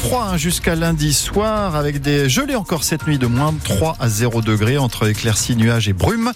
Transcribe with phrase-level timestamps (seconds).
[0.00, 4.08] froid hein, jusqu'à lundi soir avec des gelées encore cette nuit de moins 3 à
[4.08, 6.32] 0 degrés entre éclaircies, nuages et brumes.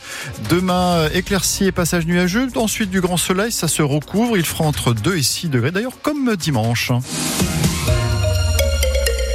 [0.51, 2.49] Demain, éclaircies et passage nuageux.
[2.57, 4.37] Ensuite, du grand soleil, ça se recouvre.
[4.37, 5.71] Il fera entre 2 et 6 degrés.
[5.71, 6.93] D'ailleurs, comme dimanche.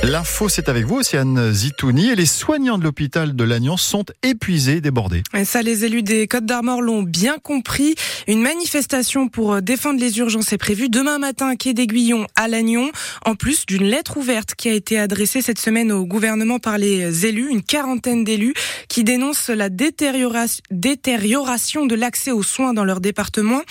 [0.01, 2.11] L'info, c'est avec vous, Océane Zitouni.
[2.11, 5.23] Et les soignants de l'hôpital de Lannion sont épuisés, débordés.
[5.33, 7.95] Et ça, les élus des Côtes d'Armor l'ont bien compris.
[8.25, 12.89] Une manifestation pour défendre les urgences est prévue demain matin Quai d'Aiguillon à Lannion.
[13.25, 17.25] En plus d'une lettre ouverte qui a été adressée cette semaine au gouvernement par les
[17.25, 18.53] élus, une quarantaine d'élus
[18.87, 23.63] qui dénoncent la détérioration de l'accès aux soins dans leur département.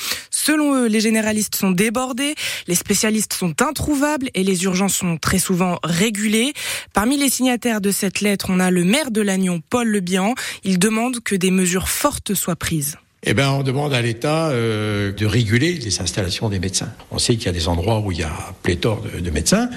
[0.49, 2.35] Selon eux, les généralistes sont débordés,
[2.69, 6.55] les spécialistes sont introuvables et les urgences sont très souvent régulées
[6.95, 10.33] Parmi les signataires de cette lettre, on a le maire de Lannion, Paul Lebihan.
[10.65, 12.97] Il demande que des mesures fortes soient prises.
[13.25, 16.95] Eh ben, on demande à l'État euh, de réguler les installations des médecins.
[17.11, 19.69] On sait qu'il y a des endroits où il y a pléthore de médecins,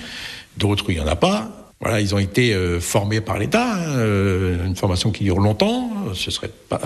[0.56, 1.61] d'autres où il n'y en a pas.
[1.82, 5.90] Voilà, ils ont été euh, formés par l'État, hein, euh, une formation qui dure longtemps.
[6.14, 6.80] Ce serait pas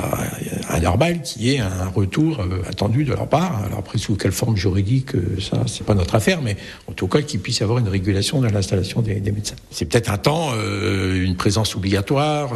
[0.70, 3.62] anormal qu'il y ait un retour euh, attendu de leur part.
[3.66, 5.10] Alors après, sous quelle forme juridique,
[5.42, 6.56] ça, c'est pas notre affaire, mais
[6.88, 9.56] en tout cas, qu'il puisse y avoir une régulation de l'installation des, des, médecins.
[9.70, 12.54] C'est peut-être un temps, une présence obligatoire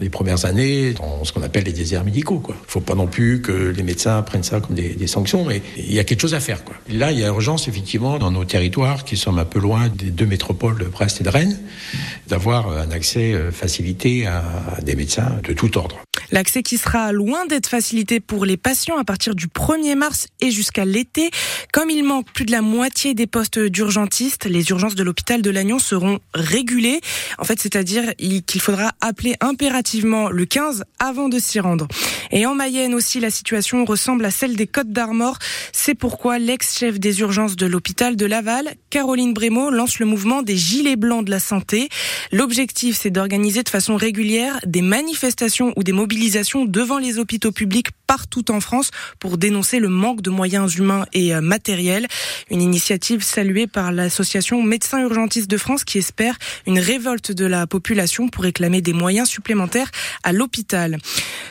[0.00, 2.38] les premières années dans ce qu'on appelle les déserts médicaux.
[2.38, 2.54] Quoi.
[2.68, 5.92] Faut pas non plus que les médecins prennent ça comme des, des sanctions, mais il
[5.92, 6.64] y a quelque chose à faire.
[6.64, 6.76] Quoi.
[6.88, 10.10] Là, il y a urgence effectivement dans nos territoires qui sont un peu loin des
[10.10, 11.58] deux métropoles de Brest et de Rennes
[12.26, 14.42] d'avoir un accès euh, facilité à
[14.82, 16.00] des médecins de tout ordre.
[16.32, 20.50] L'accès qui sera loin d'être facilité pour les patients à partir du 1er mars et
[20.50, 21.30] jusqu'à l'été.
[21.72, 25.50] Comme il manque plus de la moitié des postes d'urgentistes, les urgences de l'hôpital de
[25.50, 27.00] Lannion seront régulées.
[27.38, 31.88] En fait, c'est-à-dire qu'il faudra appeler impérativement le 15 avant de s'y rendre.
[32.32, 35.38] Et en Mayenne aussi, la situation ressemble à celle des Côtes d'Armor.
[35.72, 40.56] C'est pourquoi l'ex-chef des urgences de l'hôpital de Laval, Caroline Brémaud, lance le mouvement des
[40.56, 41.88] Gilets Blancs de la Santé.
[42.30, 47.88] L'objectif, c'est d'organiser de façon régulière des manifestations ou des mobilisations devant les hôpitaux publics
[48.06, 52.06] partout en France pour dénoncer le manque de moyens humains et euh, matériels.
[52.50, 56.36] Une initiative saluée par l'association Médecins Urgentistes de France qui espère
[56.66, 59.90] une révolte de la population pour réclamer des moyens supplémentaires
[60.22, 60.98] à l'hôpital.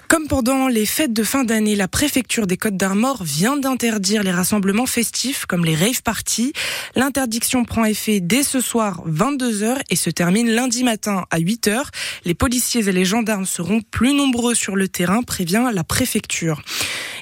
[0.07, 4.31] Comme pendant les fêtes de fin d'année, la préfecture des Côtes d'Armor vient d'interdire les
[4.31, 6.53] rassemblements festifs comme les rave parties.
[6.96, 11.84] L'interdiction prend effet dès ce soir 22h et se termine lundi matin à 8h.
[12.25, 16.62] Les policiers et les gendarmes seront plus nombreux sur le terrain, prévient la préfecture.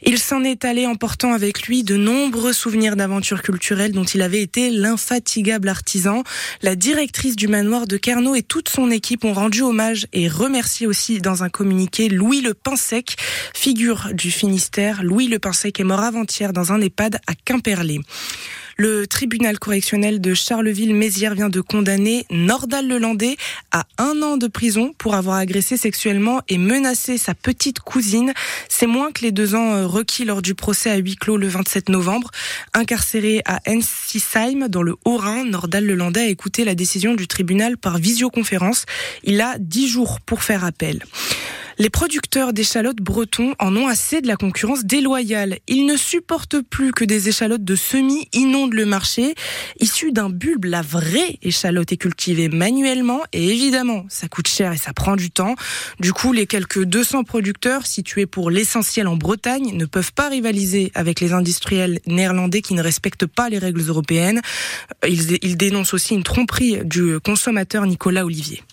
[0.03, 4.41] Il s'en est allé emportant avec lui de nombreux souvenirs d'aventures culturelles dont il avait
[4.41, 6.23] été l'infatigable artisan.
[6.61, 10.87] La directrice du manoir de Kerno et toute son équipe ont rendu hommage et remercié
[10.87, 13.15] aussi dans un communiqué Louis Le Pinsec,
[13.53, 15.03] figure du Finistère.
[15.03, 18.01] Louis Le Pinsec est mort avant-hier dans un EHPAD à Quimperlé.
[18.79, 23.35] Le tribunal correctionnel de Charleville-Mézières vient de condamner Nordal Lelandais
[23.71, 28.33] à un an de prison pour avoir agressé sexuellement et menacé sa petite cousine.
[28.69, 31.47] C'est moins que les deux ans euh, requis lors du procès à huis clos le
[31.47, 32.29] 27 novembre.
[32.75, 37.97] Incarcéré à Ensisheim, dans le Haut-Rhin, Nordal Lelandais a écouté la décision du tribunal par
[37.97, 38.85] visioconférence.
[39.23, 41.01] Il a dix jours pour faire appel.
[41.79, 45.59] Les producteurs d'échalotes bretons en ont assez de la concurrence déloyale.
[45.67, 49.35] Ils ne supportent plus que des échalotes de semis inondent le marché.
[49.79, 54.77] Issus d'un bulbe, la vraie échalote est cultivée manuellement et évidemment, ça coûte cher et
[54.77, 55.53] ça prend du temps.
[55.99, 60.91] Du coup, les quelques 200 producteurs situés pour l'essentiel en Bretagne ne peuvent pas rivaliser
[60.95, 64.41] avec les industriels néerlandais qui ne respectent pas les règles européennes.
[65.07, 68.63] Ils, ils dénoncent aussi une tromperie du consommateur Nicolas Olivier.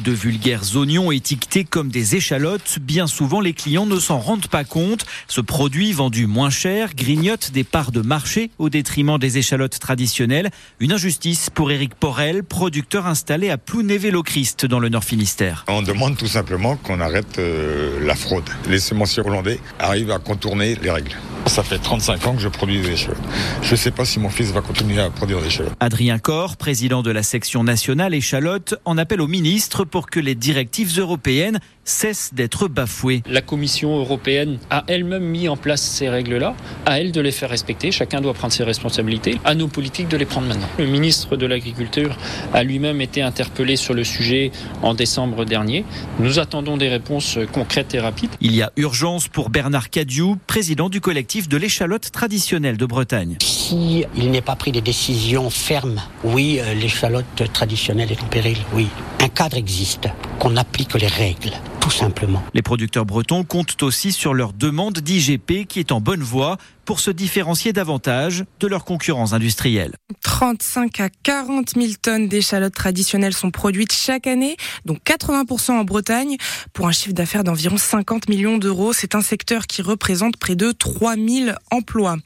[0.00, 4.64] De vulgaires oignons étiquetés comme des échalotes, bien souvent les clients ne s'en rendent pas
[4.64, 5.04] compte.
[5.28, 10.50] Ce produit vendu moins cher grignote des parts de marché au détriment des échalotes traditionnelles.
[10.80, 15.66] Une injustice pour Éric Porel, producteur installé à Plounévé-Lochrist dans le Nord Finistère.
[15.68, 18.48] On demande tout simplement qu'on arrête euh, la fraude.
[18.68, 21.16] Les semenciers hollandais arrivent à contourner les règles.
[21.46, 23.18] Ça fait 35 ans que je produis des échalotes.
[23.62, 25.72] Je ne sais pas si mon fils va continuer à produire des échalotes.
[25.80, 30.34] Adrien Corr, président de la section nationale échalotes, en appelle au ministre pour que les
[30.34, 33.22] directives européennes cessent d'être bafouées.
[33.26, 36.54] La Commission européenne a elle-même mis en place ces règles-là,
[36.86, 37.92] à elle de les faire respecter.
[37.92, 40.68] Chacun doit prendre ses responsabilités, à nos politiques de les prendre maintenant.
[40.78, 42.16] Le ministre de l'Agriculture
[42.52, 44.52] a lui-même été interpellé sur le sujet
[44.82, 45.84] en décembre dernier.
[46.18, 48.30] Nous attendons des réponses concrètes et rapides.
[48.40, 53.36] Il y a urgence pour Bernard Cadiou, président du collectif de l'échalote traditionnelle de Bretagne.
[53.42, 58.88] Si il n'est pas pris des décisions fermes, oui, l'échalote traditionnelle est en péril, oui.
[59.20, 60.08] Un cadre existe.
[60.38, 62.42] Qu'on applique les règles, tout simplement.
[62.54, 67.00] Les producteurs bretons comptent aussi sur leur demande d'IGP qui est en bonne voie pour
[67.00, 69.94] se différencier davantage de leurs concurrents industriels.
[70.22, 76.36] 35 à 40 000 tonnes d'échalotes traditionnelles sont produites chaque année, dont 80% en Bretagne,
[76.72, 78.92] pour un chiffre d'affaires d'environ 50 millions d'euros.
[78.92, 82.16] C'est un secteur qui représente près de 3 000 emplois.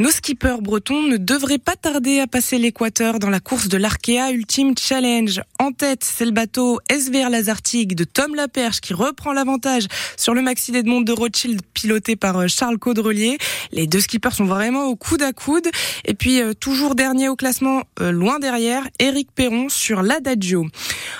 [0.00, 4.30] Nos skippers bretons ne devraient pas tarder à passer l'équateur dans la course de l'Arkea
[4.30, 5.40] Ultimate Challenge.
[5.58, 10.42] En tête, c'est le bateau SVR Lazartigue de Tom Laperche qui reprend l'avantage sur le
[10.42, 13.38] Maxi Edmond de Rothschild piloté par euh, Charles Caudrelier.
[13.72, 15.66] Les deux skippers sont vraiment au coude à coude.
[16.04, 20.66] Et puis, euh, toujours dernier au classement, euh, loin derrière, Eric Perron sur l'Adagio.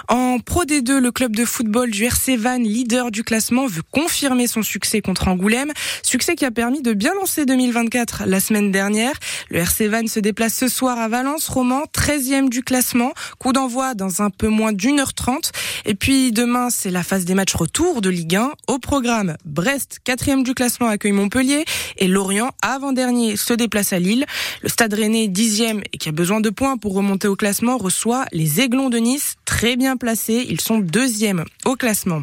[0.09, 4.47] En Pro D2, le club de football du RC Van, leader du classement, veut confirmer
[4.47, 5.73] son succès contre Angoulême.
[6.03, 9.13] Succès qui a permis de bien lancer 2024 la semaine dernière.
[9.51, 13.13] Le RC Van se déplace ce soir à Valence, Roman, 13e du classement.
[13.39, 15.53] Coup d'envoi dans un peu moins d'une heure trente.
[15.85, 18.53] Et puis demain, c'est la phase des matchs retour de Ligue 1.
[18.67, 21.65] Au programme, Brest, 4e du classement, accueille Montpellier.
[21.97, 24.27] Et Lorient, avant-dernier, se déplace à Lille.
[24.63, 28.27] Le Stade Rennais, 10e et qui a besoin de points pour remonter au classement, reçoit
[28.33, 30.45] les Aiglons de Nice, très bien placés.
[30.51, 32.23] Ils sont deuxième au classement.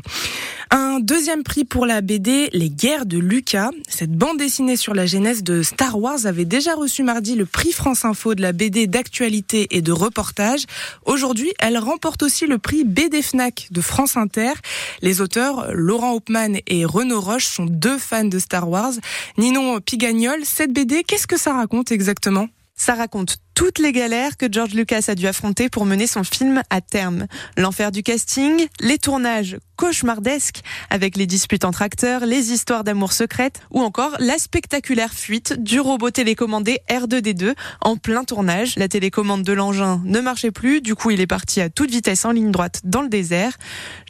[0.71, 3.69] Un deuxième prix pour la BD Les Guerres de Lucas.
[3.87, 7.71] Cette bande dessinée sur la genèse de Star Wars avait déjà reçu mardi le prix
[7.71, 10.65] France Info de la BD d'actualité et de reportage.
[11.05, 14.53] Aujourd'hui, elle remporte aussi le prix BD Fnac de France Inter.
[15.01, 18.93] Les auteurs, Laurent Hauptmann et Renaud Roche, sont deux fans de Star Wars.
[19.37, 22.49] Ninon Pigagnol, cette BD, qu'est-ce que ça raconte exactement?
[22.75, 26.61] Ça raconte toutes les galères que George Lucas a dû affronter pour mener son film
[26.69, 27.25] à terme.
[27.57, 33.61] L'enfer du casting, les tournages cauchemardesques avec les disputes entre acteurs, les histoires d'amour secrètes
[33.71, 38.75] ou encore la spectaculaire fuite du robot télécommandé R2D2 en plein tournage.
[38.77, 42.25] La télécommande de l'engin ne marchait plus, du coup il est parti à toute vitesse
[42.25, 43.57] en ligne droite dans le désert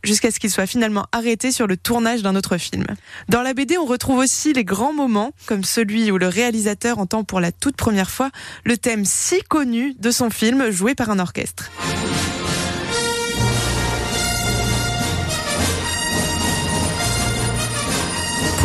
[0.04, 2.86] jusqu'à ce qu'il soit finalement arrêté sur le tournage d'un autre film.
[3.30, 7.24] Dans la BD, on retrouve aussi les grands moments comme celui où le réalisateur entend
[7.24, 8.30] pour la toute première fois
[8.64, 9.06] le thème
[9.42, 11.72] connu de son film joué par un orchestre.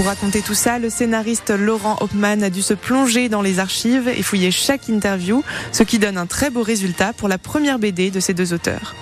[0.01, 4.09] Pour raconter tout ça, le scénariste Laurent Hopman a dû se plonger dans les archives
[4.09, 8.11] et fouiller chaque interview, ce qui donne un très beau résultat pour la première BD
[8.11, 8.95] de ces deux auteurs.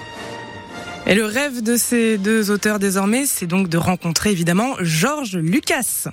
[1.06, 6.08] Et le rêve de ces deux auteurs désormais, c'est donc de rencontrer évidemment Georges Lucas.